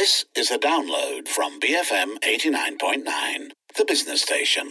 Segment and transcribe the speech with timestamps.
[0.00, 4.66] This is a download from BFM 89.9, the business station.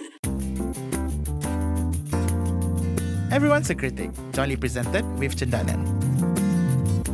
[3.32, 5.99] Everyone's a Critic, jointly presented with Cendana.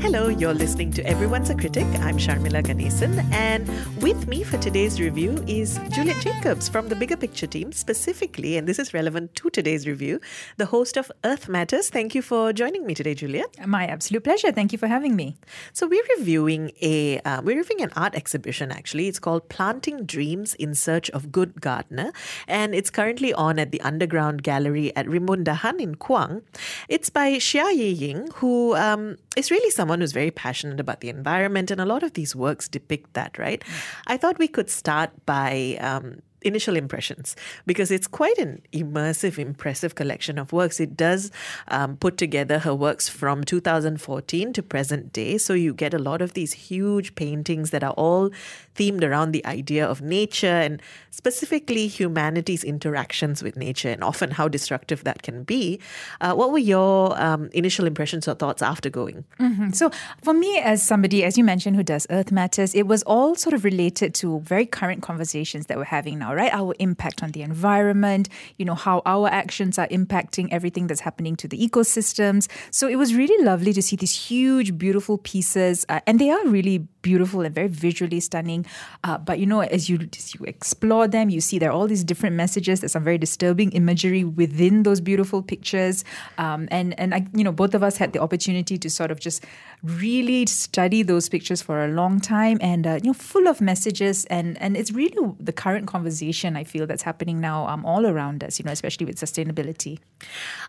[0.06, 1.88] Hello, you're listening to Everyone's a Critic.
[2.02, 3.68] I'm Sharmila Ganesan, and
[4.04, 8.68] with me for today's review is Juliet Jacobs from the Bigger Picture team, specifically, and
[8.68, 10.22] this is relevant to today's review,
[10.58, 11.90] the host of Earth Matters.
[11.90, 13.68] Thank you for joining me today, Juliet.
[13.68, 14.52] My absolute pleasure.
[14.52, 15.38] Thank you for having me.
[15.74, 18.72] So we're reviewing a uh, we're reviewing an art exhibition.
[18.72, 22.12] Actually, it's called Planting Dreams in Search of Good Gardener,
[22.48, 26.44] and it's currently on at the Underground Gallery at Rimbun Dahan in Kuang.
[26.90, 31.72] It's by Xia Ying, who um, is really someone who's very passionate about the environment,
[31.72, 33.64] and a lot of these works depict that, right?
[34.08, 37.36] I thought we could start by um, initial impressions
[37.66, 40.80] because it's quite an immersive, impressive collection of works.
[40.80, 41.32] It does
[41.68, 45.38] um, put together her works from 2014 to present day.
[45.38, 48.30] So you get a lot of these huge paintings that are all
[48.76, 54.48] themed around the idea of nature and specifically humanity's interactions with nature and often how
[54.48, 55.80] destructive that can be.
[56.22, 59.24] Uh, what were your um, initial impressions or thoughts after going?
[59.40, 59.72] Mm-hmm.
[59.72, 59.92] So,
[60.22, 63.54] for me, as somebody, as you mentioned, who does Earth Matters, it was all sort
[63.54, 66.54] of related to very current conversations that we're having now, right?
[66.54, 71.36] Our impact on the environment, you know, how our actions are impacting everything that's happening
[71.38, 72.48] to the ecosystems.
[72.72, 76.46] So, it was really lovely to see these huge, beautiful pieces, uh, and they are
[76.48, 78.66] really beautiful and very visually stunning.
[79.04, 81.88] Uh, but you know, as you as you explore them, you see there are all
[81.88, 82.80] these different messages.
[82.80, 86.04] There's some very disturbing imagery within those beautiful pictures.
[86.40, 89.20] Um, and and I, you know, both of us had the opportunity to sort of
[89.20, 89.46] just
[89.84, 94.26] really study those pictures for a long time, and uh, you know, full of messages.
[94.26, 98.44] And and it's really the current conversation I feel that's happening now um, all around
[98.44, 98.58] us.
[98.58, 100.00] You know, especially with sustainability.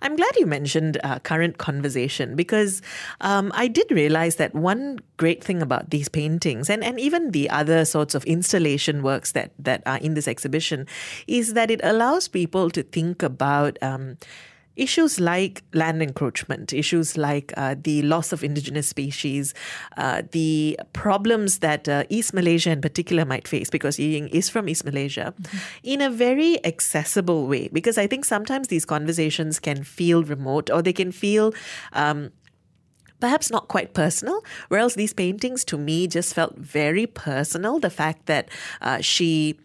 [0.02, 2.82] I'm glad you mentioned uh, current conversation because
[3.22, 7.48] um, I did realize that one great thing about these paintings and, and even the
[7.50, 10.86] other sorts of installation works that, that are in this exhibition
[11.26, 13.78] is that it allows people to think about.
[13.82, 14.18] Um,
[14.76, 19.54] issues like land encroachment, issues like uh, the loss of indigenous species,
[19.96, 24.68] uh, the problems that uh, East Malaysia in particular might face, because Ying is from
[24.68, 25.58] East Malaysia, mm-hmm.
[25.82, 27.68] in a very accessible way.
[27.72, 31.54] Because I think sometimes these conversations can feel remote or they can feel.
[31.94, 32.30] Um,
[33.26, 37.80] perhaps not quite personal, whereas these paintings to me just felt very personal.
[37.80, 38.48] The fact that
[38.80, 39.58] uh, she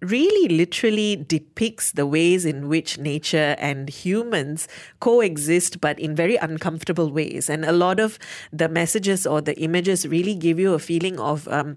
[0.00, 4.66] really literally depicts the ways in which nature and humans
[5.00, 7.50] coexist, but in very uncomfortable ways.
[7.50, 8.18] And a lot of
[8.50, 11.76] the messages or the images really give you a feeling of um,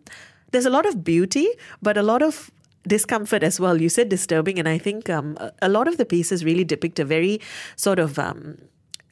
[0.52, 1.50] there's a lot of beauty,
[1.82, 2.50] but a lot of
[2.88, 3.82] discomfort as well.
[3.82, 7.04] You said disturbing, and I think um, a lot of the pieces really depict a
[7.04, 7.42] very
[7.76, 8.58] sort of um,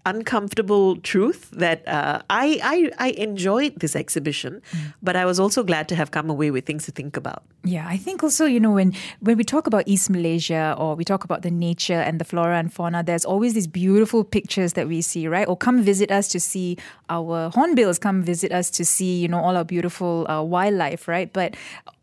[0.08, 4.94] uncomfortable truth that uh, I, I I enjoyed this exhibition, mm.
[5.04, 7.44] but I was also glad to have come away with things to think about.
[7.64, 11.04] Yeah, I think also you know when when we talk about East Malaysia or we
[11.04, 14.88] talk about the nature and the flora and fauna, there's always these beautiful pictures that
[14.88, 15.48] we see, right?
[15.48, 16.78] Or come visit us to see
[17.10, 21.32] our hornbills, come visit us to see you know all our beautiful uh, wildlife, right?
[21.32, 21.56] But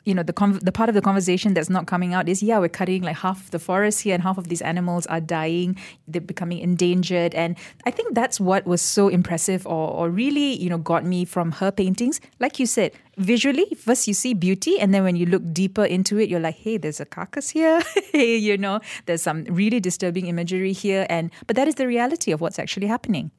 [0.04, 2.58] you know the con- the part of the conversation that's not coming out is yeah
[2.58, 5.76] we're cutting like half the forest here and half of these animals are dying.
[6.06, 7.34] They're becoming endangered.
[7.34, 7.56] And
[7.86, 11.52] i think that's what was so impressive or, or really you know got me from
[11.52, 12.20] her paintings.
[12.38, 16.18] Like you said visually first you see beauty and then when you look deeper into
[16.18, 17.82] it you're like hey there's a carcass here.
[18.12, 21.06] Hey you know there's some really disturbing imagery here.
[21.08, 23.30] And but that is the reality of what's actually happening.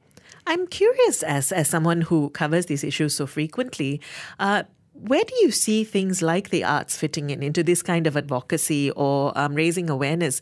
[0.46, 4.00] I'm curious, as as someone who covers these issues so frequently,
[4.38, 4.62] uh,
[5.00, 8.90] where do you see things like the arts fitting in into this kind of advocacy
[8.92, 10.40] or um, raising awareness?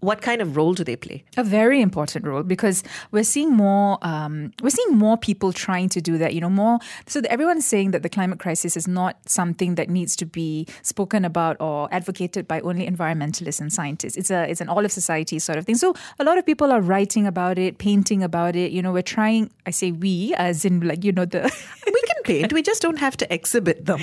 [0.00, 1.24] what kind of role do they play?
[1.36, 6.00] A very important role because we're seeing more um, we're seeing more people trying to
[6.00, 6.34] do that.
[6.34, 10.14] You know, more so everyone's saying that the climate crisis is not something that needs
[10.16, 14.16] to be spoken about or advocated by only environmentalists and scientists.
[14.16, 15.76] It's a it's an all of society sort of thing.
[15.76, 18.70] So a lot of people are writing about it, painting about it.
[18.70, 19.50] You know, we're trying.
[19.66, 21.50] I say we as in like you know the
[22.28, 22.52] paint.
[22.52, 24.00] We just don't have to exhibit them.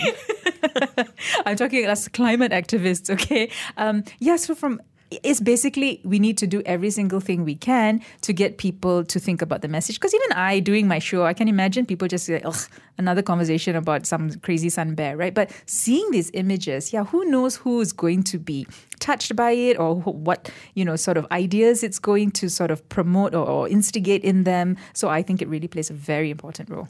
[1.45, 3.09] I'm talking as climate activists.
[3.09, 3.51] Okay.
[3.77, 4.35] Um, yeah.
[4.35, 4.81] So from
[5.11, 9.19] it's basically we need to do every single thing we can to get people to
[9.19, 9.97] think about the message.
[9.97, 12.57] Because even I, doing my show, I can imagine people just say, ugh,
[12.97, 15.33] another conversation about some crazy sun bear, right?
[15.33, 18.65] But seeing these images, yeah, who knows who is going to be
[18.99, 22.87] touched by it or what, you know, sort of ideas it's going to sort of
[22.89, 24.75] promote or, or instigate in them.
[24.93, 26.89] So I think it really plays a very important role.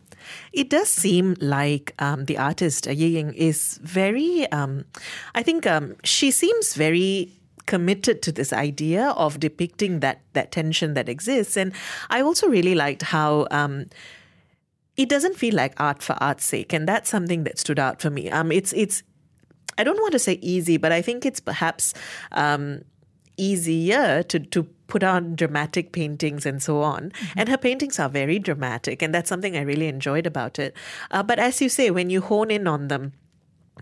[0.54, 4.86] It does seem like um, the artist, uh, Ying, is very, um,
[5.34, 7.32] I think um, she seems very
[7.66, 11.58] committed to this idea of depicting that that tension that exists.
[11.58, 11.74] And
[12.10, 13.48] I also really liked how.
[13.52, 13.88] Um,
[14.98, 18.10] it doesn't feel like art for art's sake, and that's something that stood out for
[18.10, 18.30] me.
[18.30, 19.04] Um, it's it's
[19.78, 21.94] I don't want to say easy, but I think it's perhaps
[22.32, 22.84] um,
[23.38, 27.10] easier to to put on dramatic paintings and so on.
[27.10, 27.40] Mm-hmm.
[27.40, 30.76] And her paintings are very dramatic, and that's something I really enjoyed about it.
[31.12, 33.14] Uh, but as you say, when you hone in on them,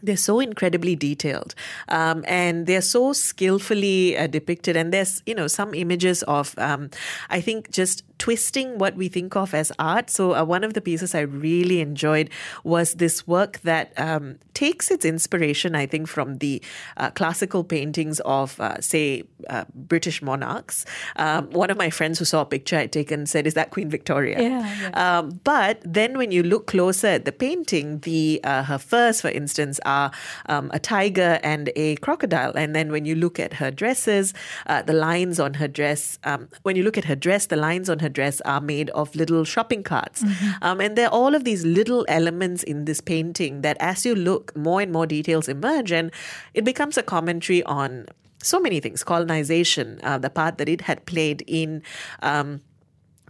[0.01, 1.55] they're so incredibly detailed
[1.89, 6.89] um, and they're so skillfully uh, depicted and there's you know some images of um,
[7.29, 10.09] i think just twisting what we think of as art.
[10.09, 12.29] So, uh, one of the pieces I really enjoyed
[12.63, 16.61] was this work that um, takes its inspiration, I think, from the
[16.95, 20.85] uh, classical paintings of, uh, say, uh, British monarchs.
[21.17, 23.89] Um, one of my friends who saw a picture I'd taken said, Is that Queen
[23.89, 24.41] Victoria?
[24.41, 24.73] Yeah.
[24.81, 25.17] yeah.
[25.19, 29.31] Um, but then when you look closer at the painting, the uh, her furs, for
[29.31, 30.11] instance, are
[30.45, 32.53] um, a tiger and a crocodile.
[32.55, 34.33] And then when you look at her dresses,
[34.67, 37.89] uh, the lines on her dress, um, when you look at her dress, the lines
[37.89, 40.23] on her dress are made of little shopping carts.
[40.23, 40.63] Mm-hmm.
[40.63, 44.15] Um, and there are all of these little elements in this painting that, as you
[44.15, 46.11] look, more and more details emerge, and
[46.53, 48.05] it becomes a commentary on
[48.41, 51.81] so many things colonization, uh, the part that it had played in.
[52.21, 52.61] Um,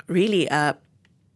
[0.08, 0.74] really uh,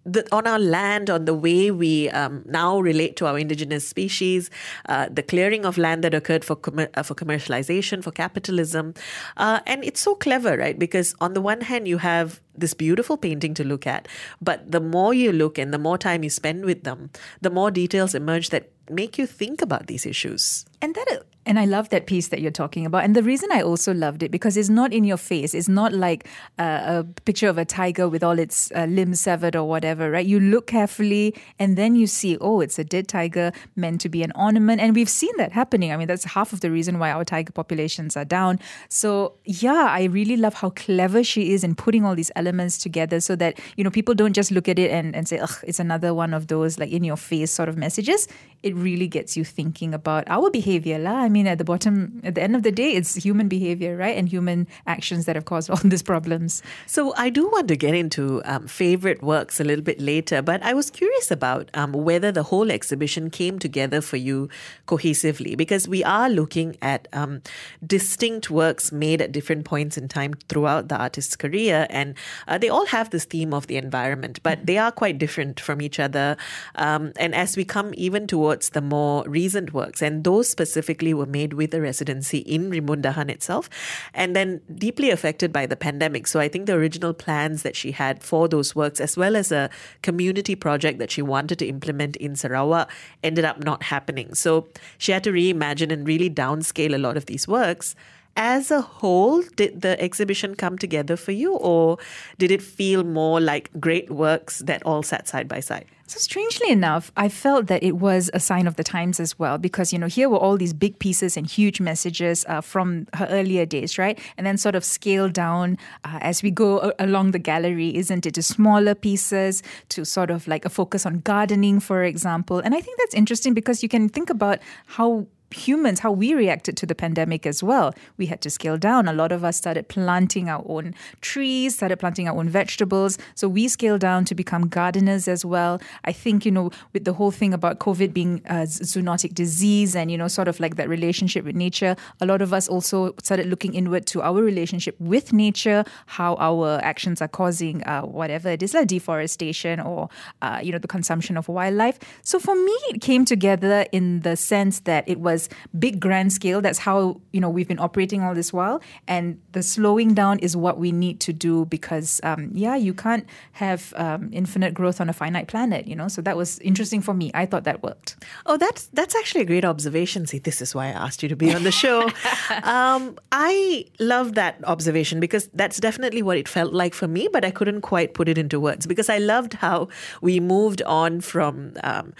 [0.07, 4.49] the, on our land, on the way we um, now relate to our indigenous species,
[4.87, 8.93] uh, the clearing of land that occurred for com- uh, for commercialization, for capitalism,
[9.35, 10.79] uh, and it's so clever, right?
[10.79, 14.07] Because on the one hand, you have this beautiful painting to look at,
[14.41, 17.09] but the more you look and the more time you spend with them,
[17.41, 20.65] the more details emerge that make you think about these issues.
[20.81, 23.05] And that and I love that piece that you're talking about.
[23.05, 25.53] And the reason I also loved it because it's not in your face.
[25.53, 26.27] It's not like
[26.59, 30.25] a picture of a tiger with all its uh, limbs severed or whatever, right?
[30.25, 34.23] You look carefully and then you see, oh, it's a dead tiger meant to be
[34.23, 34.81] an ornament.
[34.81, 35.93] And we've seen that happening.
[35.93, 38.59] I mean, that's half of the reason why our tiger populations are down.
[38.89, 43.21] So, yeah, I really love how clever she is in putting all these elements together
[43.21, 45.79] so that, you know, people don't just look at it and, and say, ugh, it's
[45.79, 48.27] another one of those like in your face sort of messages.
[48.63, 50.66] It really gets you thinking about our behavior.
[50.67, 51.19] La.
[51.19, 53.95] I mean, mean, at the bottom, at the end of the day, it's human behavior,
[53.95, 54.17] right?
[54.17, 56.63] And human actions that have caused all these problems.
[56.87, 60.63] So I do want to get into um, favorite works a little bit later, but
[60.63, 64.49] I was curious about um, whether the whole exhibition came together for you
[64.87, 67.41] cohesively, because we are looking at um,
[67.85, 72.15] distinct works made at different points in time throughout the artist's career, and
[72.47, 75.81] uh, they all have this theme of the environment, but they are quite different from
[75.81, 76.35] each other.
[76.75, 81.27] Um, and as we come even towards the more recent works, and those specifically were
[81.27, 83.69] made with a residency in Rimbun Dahan itself,
[84.15, 86.25] and then deeply affected by the pandemic.
[86.25, 89.51] So I think the original plans that she had for those works, as well as
[89.51, 89.69] a
[90.01, 92.89] community project that she wanted to implement in Sarawak,
[93.21, 94.33] ended up not happening.
[94.33, 94.67] So
[94.97, 97.93] she had to reimagine and really downscale a lot of these works
[98.37, 101.97] as a whole, did the exhibition come together for you, or
[102.37, 105.85] did it feel more like great works that all sat side by side?
[106.09, 109.57] So strangely enough, I felt that it was a sign of the times as well,
[109.57, 113.27] because you know here were all these big pieces and huge messages uh, from her
[113.29, 114.17] earlier days, right?
[114.37, 118.35] And then sort of scaled down uh, as we go along the gallery, isn't it?
[118.35, 122.59] To smaller pieces, to sort of like a focus on gardening, for example.
[122.59, 126.75] And I think that's interesting because you can think about how humans, how we reacted
[126.77, 127.93] to the pandemic as well.
[128.17, 129.07] We had to scale down.
[129.07, 133.17] A lot of us started planting our own trees, started planting our own vegetables.
[133.35, 135.81] So we scaled down to become gardeners as well.
[136.03, 140.11] I think, you know, with the whole thing about COVID being a zoonotic disease and,
[140.11, 143.45] you know, sort of like that relationship with nature, a lot of us also started
[143.45, 148.61] looking inward to our relationship with nature, how our actions are causing uh, whatever it
[148.61, 150.09] is, like deforestation or,
[150.41, 151.99] uh, you know, the consumption of wildlife.
[152.21, 156.33] So for me, it came together in the sense that it was was big grand
[156.33, 156.61] scale.
[156.61, 160.57] That's how you know we've been operating all this while, and the slowing down is
[160.57, 165.09] what we need to do because um, yeah, you can't have um, infinite growth on
[165.09, 165.87] a finite planet.
[165.87, 167.31] You know, so that was interesting for me.
[167.33, 168.17] I thought that worked.
[168.45, 170.25] Oh, that's that's actually a great observation.
[170.25, 172.09] See, this is why I asked you to be on the show.
[172.63, 177.45] um, I love that observation because that's definitely what it felt like for me, but
[177.45, 179.87] I couldn't quite put it into words because I loved how
[180.21, 182.13] we moved on from um,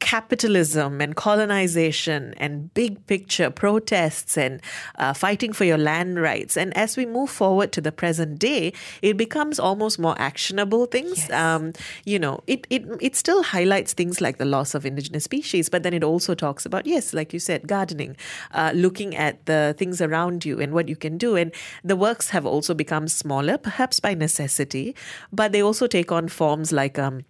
[0.00, 4.60] capitalism and colonization and big picture protests and
[4.96, 6.56] uh, fighting for your land rights.
[6.56, 8.72] And as we move forward to the present day,
[9.02, 11.18] it becomes almost more actionable things.
[11.28, 11.32] Yes.
[11.32, 11.72] Um,
[12.04, 15.82] you know, it, it, it still highlights things like the loss of indigenous species, but
[15.82, 18.16] then it also talks about, yes, like you said, gardening,
[18.52, 21.36] uh, looking at the things around you and what you can do.
[21.36, 24.94] And the works have also become smaller, perhaps by necessity,
[25.32, 27.22] but they also take on forms like um,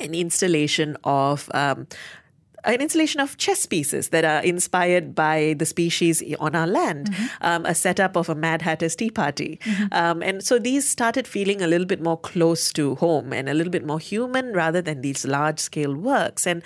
[0.00, 1.86] an installation of um,
[2.66, 7.64] an installation of chess pieces that are inspired by the species on our land, um,
[7.64, 9.60] a setup of a Mad Hatter's Tea Party.
[9.92, 13.54] Um, and so these started feeling a little bit more close to home and a
[13.54, 16.46] little bit more human rather than these large scale works.
[16.46, 16.62] And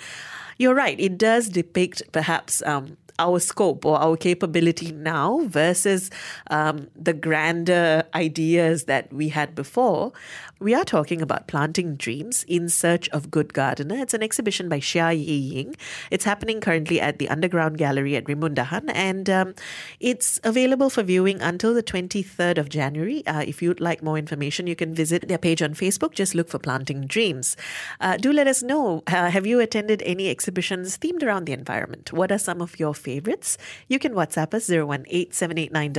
[0.57, 6.09] you're right, it does depict perhaps um, our scope or our capability now versus
[6.49, 10.13] um, the grander ideas that we had before.
[10.61, 13.95] We are talking about planting dreams in search of good gardener.
[13.95, 15.75] It's an exhibition by Shia Yih Yiing.
[16.11, 19.55] It's happening currently at the Underground Gallery at Rimbun Dahan, and um,
[19.99, 23.25] it's available for viewing until the 23rd of January.
[23.25, 26.13] Uh, if you'd like more information, you can visit their page on Facebook.
[26.13, 27.57] Just look for Planting Dreams.
[27.99, 29.01] Uh, do let us know.
[29.07, 32.13] Uh, have you attended any exhibitions themed around the environment?
[32.13, 33.57] What are some of your favorites?
[33.87, 35.93] You can WhatsApp us 018 789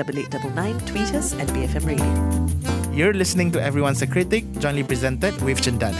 [0.86, 2.06] Tweet us at BFM Radio.
[2.94, 5.98] You're listening to Everyone's a Critic, jointly presented with Cendana.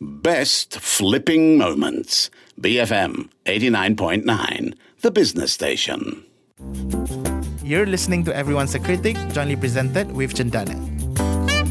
[0.00, 2.30] Best flipping moments.
[2.60, 6.24] BFM 89.9, the business station.
[7.64, 10.91] You're listening to Everyone's a Critic, jointly presented with Cendana.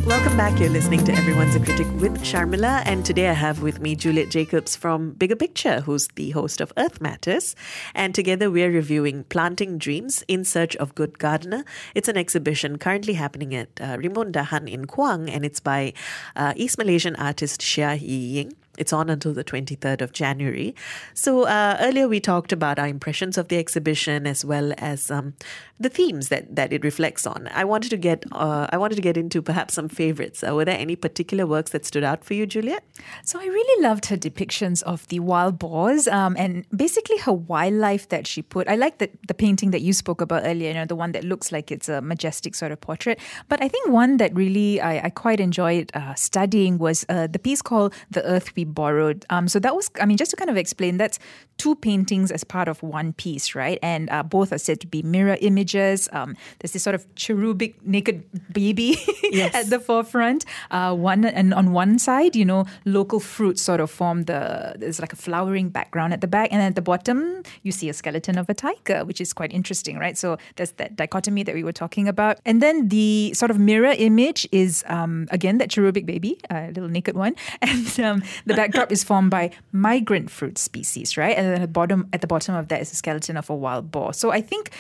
[0.06, 0.60] Welcome back.
[0.60, 4.32] You're listening to Everyone's a Critic with Sharmila, and today I have with me Juliet
[4.32, 7.56] Jacobs from Bigger Picture, who's the host of Earth Matters.
[7.94, 11.64] And together we're reviewing Planting Dreams in Search of Good Gardener.
[11.94, 15.94] It's an exhibition currently happening at uh, Rimbun Dahan in Kuang, and it's by
[16.36, 18.54] uh, East Malaysian artist Shia Yih Yiing.
[18.78, 20.74] It's on until the 23rd of January.
[21.14, 25.34] So uh, earlier we talked about our impressions of the exhibition as well as um,
[25.82, 27.50] the themes that, that it reflects on.
[27.52, 30.44] I wanted to get uh, I wanted to get into perhaps some favorites.
[30.44, 32.84] Uh, were there any particular works that stood out for you, Juliet?
[33.26, 38.10] So I really loved her depictions of the wild boars um, and basically her wildlife
[38.10, 38.68] that she put.
[38.68, 41.24] I like the, the painting that you spoke about earlier, you know, the one that
[41.24, 43.20] looks like it's a majestic sort of portrait.
[43.50, 47.40] But I think one that really I, I quite enjoyed uh, studying was uh, the
[47.40, 49.26] piece called The Earth We Borrowed.
[49.30, 51.18] Um, so that was, I mean, just to kind of explain, that's
[51.58, 53.80] two paintings as part of one piece, right?
[53.82, 55.71] And uh, both are said to be mirror images.
[56.12, 58.24] Um, there's this sort of cherubic naked
[58.54, 58.98] baby
[59.32, 59.54] Yes.
[59.56, 60.46] at the forefront.
[60.70, 64.74] Uh, one and on one side, you know, local fruits sort of form the.
[64.78, 67.94] There's like a flowering background at the back, and at the bottom, you see a
[67.94, 70.18] skeleton of a tiger, which is quite interesting, right?
[70.18, 73.94] So there's that dichotomy that we were talking about, and then the sort of mirror
[73.98, 78.92] image is um, again that cherubic baby, a little naked one, and um, the backdrop
[78.92, 81.38] is formed by migrant fruit species, right?
[81.38, 83.56] And then at the bottom, at the bottom of that is a skeleton of a
[83.56, 84.14] wild boar.
[84.14, 84.72] So I think,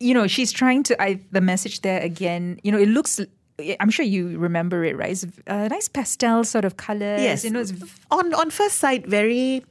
[0.00, 1.00] you know, she's trying to.
[1.00, 2.60] I the message there again.
[2.62, 3.20] You know, it looks.
[3.80, 5.10] I'm sure you remember it, right?
[5.10, 7.16] It's a nice pastel sort of color.
[7.18, 7.44] Yes.
[7.44, 7.72] you know, it's
[8.10, 9.64] On on first sight, very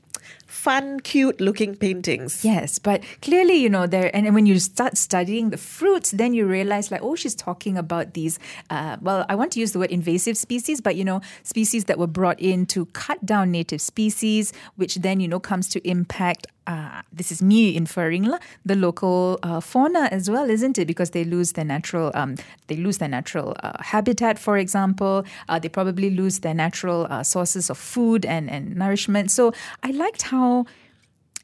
[0.48, 2.46] fun, cute looking paintings.
[2.46, 6.46] Yes, but clearly, you know, there, and when you start studying the fruits, then you
[6.46, 8.40] realize, like, oh, she's talking about these,
[8.70, 11.98] uh, well, I want to use the word invasive species, but, you know, species that
[11.98, 16.48] were brought in to cut down native species, which then, you know, comes to impact.
[16.66, 18.30] Uh, this is me inferring
[18.66, 20.86] the local uh, fauna as well, isn't it?
[20.86, 22.36] Because they lose their natural, um,
[22.68, 25.26] they lose their natural uh, habitat, for example.
[25.50, 29.30] Uh, they probably lose their natural uh, sources of food and, and nourishment.
[29.30, 29.52] So
[29.84, 30.66] I liked how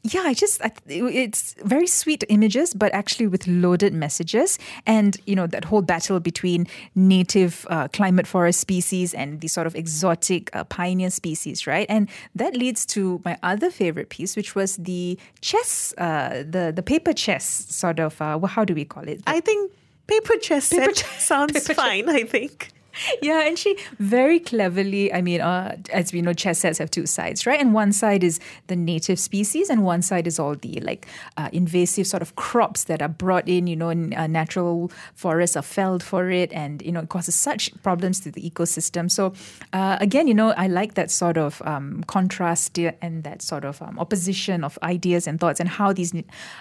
[0.02, 5.34] yeah, I just I, it's very sweet images, but actually with loaded messages, and you
[5.36, 10.48] know that whole battle between native uh, climax forest species and the sort of exotic
[10.56, 11.86] uh, pioneer species, right?
[11.90, 16.82] And that leads to my other favorite piece, which was the chess, uh, the the
[16.82, 18.20] paper chess sort of.
[18.22, 19.20] Uh, how do we call it?
[19.26, 19.70] I think
[20.06, 21.76] paper chess Paper set chess- sounds paper chess.
[21.76, 22.08] fine.
[22.08, 22.70] I think.
[23.22, 27.06] Yeah, and she very cleverly, I mean, uh, as we know, chess sets have two
[27.06, 27.60] sides, right?
[27.60, 31.48] And one side is the native species, and one side is all the like uh,
[31.52, 35.62] invasive sort of crops that are brought in, you know, and uh, natural forests are
[35.62, 39.10] felled for it, and, you know, it causes such problems to the ecosystem.
[39.10, 39.32] So,
[39.72, 43.80] uh, again, you know, I like that sort of um, contrast and that sort of
[43.82, 46.12] um, opposition of ideas and thoughts, and how these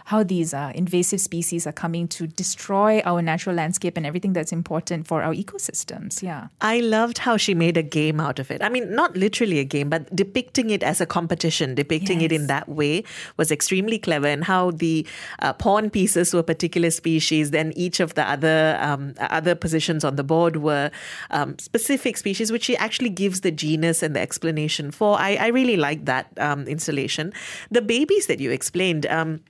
[0.05, 4.51] how these uh, invasive species are coming to destroy our natural landscape and everything that's
[4.51, 6.21] important for our ecosystems.
[6.21, 6.28] Yeah.
[6.61, 8.61] I loved how she made a game out of it.
[8.61, 12.47] I mean, not literally a game, but depicting it as a competition, depicting it in
[12.47, 13.03] that way
[13.37, 14.27] was extremely clever.
[14.27, 15.05] And how the
[15.39, 20.15] uh, pawn pieces were particular species, then each of the other um, other positions on
[20.15, 20.91] the board were
[21.31, 25.17] um, specific species, which she actually gives the genus and the explanation for.
[25.19, 27.33] I, I really liked that um, installation.
[27.71, 29.05] The babies that you explained.
[29.07, 29.41] Um,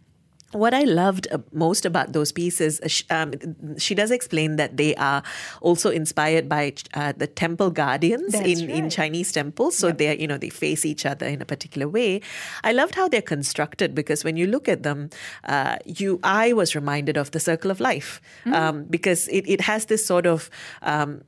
[0.51, 4.95] what I loved uh, most about those pieces, uh, um, she does explain that they
[4.95, 5.23] are
[5.61, 8.89] also inspired by uh, the temple guardians That's in, in.
[8.89, 9.77] Chinese temples.
[9.77, 12.21] So they're, you know, they face each other in a particular way.
[12.63, 15.09] I loved how they're constructed because when you look at them,
[15.43, 18.53] uh, you, I was reminded of the circle of life Mm.
[18.55, 20.49] um, because it, it has this sort of.
[20.81, 21.21] Um,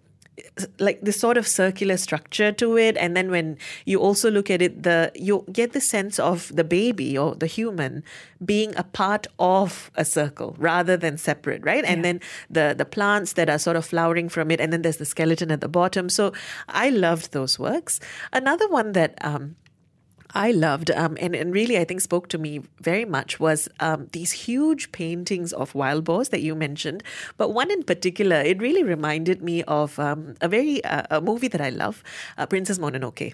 [0.79, 2.97] like this sort of circular structure to it.
[2.97, 6.63] And then when you also look at it the you get the sense of the
[6.63, 8.03] baby or the human
[8.43, 11.83] being a part of a circle rather than separate right?
[11.85, 12.19] And then
[12.50, 15.51] the the plants that are sort of flowering from it and then there's the skeleton
[15.51, 16.09] at the bottom.
[16.09, 16.33] So
[16.67, 18.00] i loved those works.
[18.33, 19.55] Another one that um
[20.33, 24.07] I loved, um, and, and really I think spoke to me very much was um,
[24.11, 27.03] these huge paintings of wild boars that you mentioned.
[27.38, 31.47] But one in particular, it really reminded me of um, a very uh, a movie
[31.50, 32.03] that I love,
[32.38, 33.33] uh, Princess Mononoke.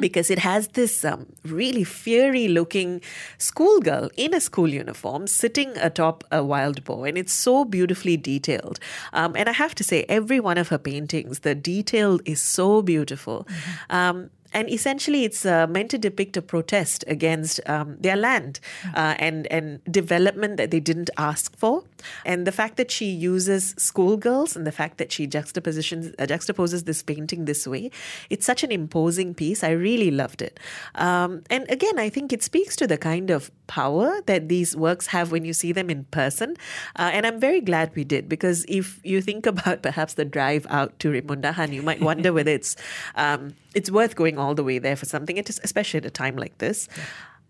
[0.00, 3.00] Because it has this um, really fiery looking
[3.38, 8.80] schoolgirl in a school uniform sitting atop a wild boar, and it's so beautifully detailed.
[9.12, 12.82] Um, and I have to say, every one of her paintings, the detail is so
[12.82, 13.46] beautiful.
[13.88, 18.60] Um, and essentially, it's uh, meant to depict a protest against um, their land
[18.94, 21.84] uh, and and development that they didn't ask for,
[22.24, 26.84] and the fact that she uses schoolgirls and the fact that she juxtapositions uh, juxtaposes
[26.84, 27.90] this painting this way,
[28.30, 29.62] it's such an imposing piece.
[29.64, 30.58] I really loved it,
[30.94, 35.06] um, and again, I think it speaks to the kind of power that these works
[35.06, 36.56] have when you see them in person,
[36.96, 40.66] uh, and I'm very glad we did because if you think about perhaps the drive
[40.68, 42.74] out to Rimbun Dahan, you might wonder whether it's
[43.14, 46.10] um, it's worth going all the way there for something, it is, especially at a
[46.10, 46.88] time like this.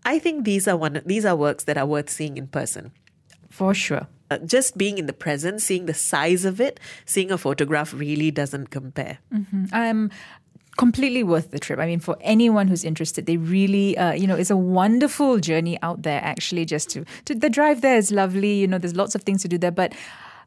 [0.05, 1.01] I think these are one.
[1.05, 2.91] These are works that are worth seeing in person.
[3.49, 4.07] For sure.
[4.31, 8.29] Uh, just being in the present, seeing the size of it, seeing a photograph really
[8.29, 9.17] doesn't compare.
[9.73, 10.11] Um,
[10.79, 11.77] completely worth the trip.
[11.77, 15.77] I mean, for anyone who's interested, they really, uh, you know, it's a wonderful journey
[15.81, 16.21] out there.
[16.23, 18.53] Actually, just to, to the drive there is lovely.
[18.53, 19.93] You know, there's lots of things to do there, but.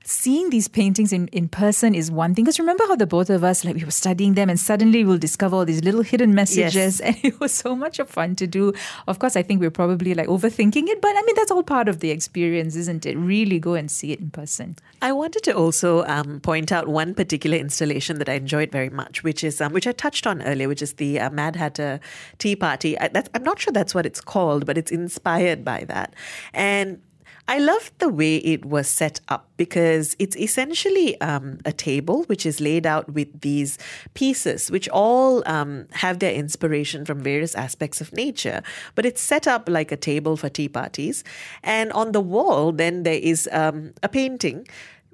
[0.05, 2.45] Seeing these paintings in, in person is one thing.
[2.45, 5.19] Because remember how the both of us, like we were studying them, and suddenly we'll
[5.19, 8.73] discover all these little hidden messages, and it was so much of fun to do.
[9.07, 11.89] Of course, I think we're probably like overthinking it, but I mean that's all part
[11.89, 13.17] of the experience, isn't it?
[13.17, 14.77] Really go and see it in person.
[15.01, 19.23] I wanted to also um, point out one particular installation that I enjoyed very much,
[19.23, 22.01] which is um, which I touched on earlier, which is the uh, Mad Hatter
[22.39, 22.99] Tea Party.
[22.99, 26.15] I, that's, I'm not sure that's what it's called, but it's inspired by that,
[26.53, 27.01] and
[27.49, 32.47] I loved the way it was set up because it's essentially um, a table which
[32.47, 33.79] is laid out with these
[34.15, 38.63] pieces, which all um, have their inspiration from various aspects of nature.
[38.95, 41.25] But it's set up like a table for tea parties.
[41.63, 44.67] And on the wall, then there is um, a painting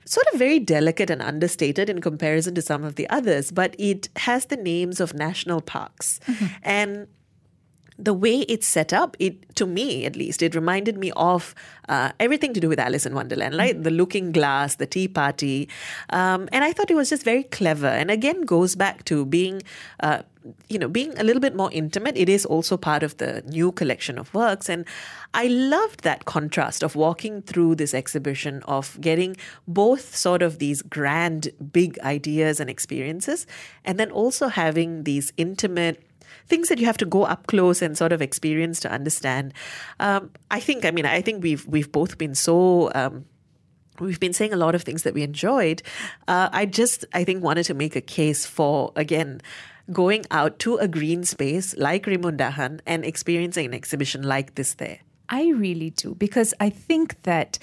[0.04, 4.08] sort of very delicate and understated in comparison to some of the others, but it
[4.16, 6.18] has the names of national parks.
[6.62, 7.08] And
[7.98, 11.54] the way it's set up, it to me at least, it reminded me of
[11.88, 13.82] uh, everything to do with Alice in Wonderland, right?
[13.82, 15.68] The looking glass, the tea party,
[16.10, 17.88] um, and I thought it was just very clever.
[17.88, 19.62] And again, goes back to being.
[20.00, 20.22] Uh,
[20.68, 23.70] you know, being a little bit more intimate, it is also part of the new
[23.70, 24.70] collection of works.
[24.70, 24.86] And
[25.34, 30.80] I loved that contrast of walking through this exhibition, of getting both sort of these
[30.80, 33.46] grand, big ideas and experiences,
[33.84, 36.02] and then also having these intimate,
[36.48, 39.54] things that you have to go up close and sort of experience to understand.
[40.00, 42.90] Um, I think, I mean, I think we've we've both been so.
[42.94, 43.24] Um,
[44.00, 45.82] We've been saying a lot of things that we enjoyed.
[46.28, 49.40] Uh, I just, I think, wanted to make a case for, again,
[49.90, 54.74] going out to a green space like Rimbun Dahan and experiencing an exhibition like this
[54.74, 55.00] there.
[55.28, 57.58] I really do because I think that.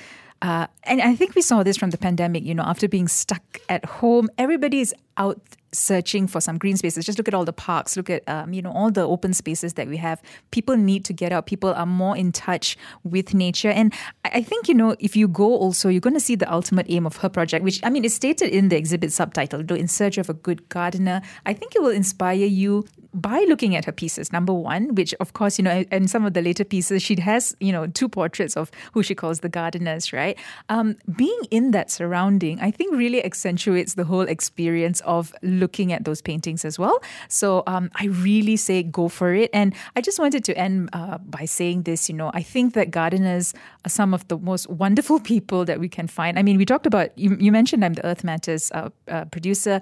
[0.45, 3.59] Uh, and I think we saw this from the pandemic, you know, after being stuck
[3.67, 7.03] at home, everybody is out searching for some green spaces.
[7.03, 9.73] Just look at all the parks, look at, um, you know, all the open spaces
[9.73, 10.21] that we have.
[10.51, 11.47] People need to get out.
[11.47, 13.71] People are more in touch with nature.
[13.71, 13.91] And
[14.23, 17.07] I think, you know, if you go also, you're going to see the ultimate aim
[17.07, 20.29] of her project, which, I mean, is stated in the exhibit subtitle, In Search of
[20.29, 21.23] a Good Gardener.
[21.47, 25.31] I think it will inspire you by looking at her pieces, number one, which of
[25.33, 28.57] course, you know, and some of the later pieces, she has, you know, two portraits
[28.57, 30.37] of who she calls the gardeners, right?
[30.67, 36.03] Um, being in that surrounding, I think really accentuates the whole experience of looking at
[36.03, 37.01] those paintings as well.
[37.29, 39.49] So um, I really say go for it.
[39.53, 42.91] And I just wanted to end uh, by saying this, you know, I think that
[42.91, 43.53] gardeners
[43.85, 46.37] are some of the most wonderful people that we can find.
[46.37, 49.79] I mean, we talked about, you, you mentioned I'm the Earth Matters uh, uh, producer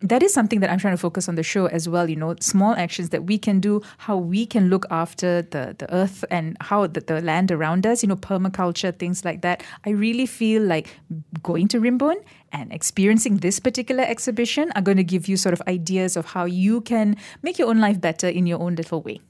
[0.00, 2.08] that is something that I'm trying to focus on the show as well.
[2.08, 5.92] You know, small actions that we can do, how we can look after the, the
[5.92, 9.62] earth and how the, the land around us, you know, permaculture, things like that.
[9.84, 10.96] I really feel like
[11.42, 12.16] going to Rimbun
[12.52, 16.44] and experiencing this particular exhibition are going to give you sort of ideas of how
[16.44, 19.20] you can make your own life better in your own little way.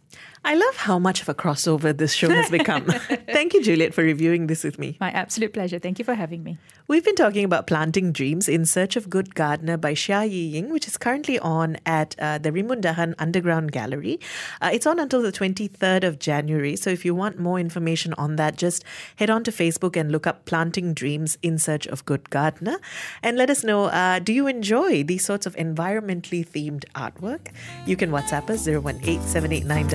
[0.49, 2.85] I love how much of a crossover this show has become.
[3.27, 4.97] Thank you, Juliet, for reviewing this with me.
[4.99, 5.79] My absolute pleasure.
[5.79, 6.57] Thank you for having me.
[6.87, 10.71] We've been talking about Planting Dreams in Search of Good Gardener by Shia Yih Yiing,
[10.71, 14.21] which is currently on at uh, the Rimbun Dahan Underground Gallery.
[14.63, 16.77] Uh, it's on until the 23rd of January.
[16.77, 18.85] So if you want more information on that, just
[19.17, 22.79] head on to Facebook and look up Planting Dreams in Search of Good Gardener.
[23.23, 27.49] And let us know uh, do you enjoy these sorts of environmentally themed artwork?
[27.85, 29.89] You can WhatsApp us 018 789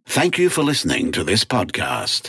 [0.06, 2.28] Thank you for listening to this podcast.